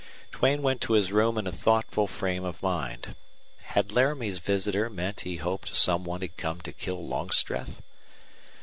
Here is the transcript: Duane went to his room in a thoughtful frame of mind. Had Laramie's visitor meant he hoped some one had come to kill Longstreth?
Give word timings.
Duane 0.31 0.63
went 0.63 0.81
to 0.81 0.93
his 0.93 1.11
room 1.11 1.37
in 1.37 1.45
a 1.45 1.51
thoughtful 1.51 2.07
frame 2.07 2.43
of 2.43 2.63
mind. 2.63 3.15
Had 3.59 3.91
Laramie's 3.91 4.39
visitor 4.39 4.89
meant 4.89 5.19
he 5.19 5.35
hoped 5.35 5.75
some 5.75 6.03
one 6.05 6.21
had 6.21 6.37
come 6.37 6.59
to 6.61 6.73
kill 6.73 7.07
Longstreth? 7.07 7.83